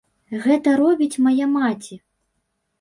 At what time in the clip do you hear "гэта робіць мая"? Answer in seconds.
0.45-1.47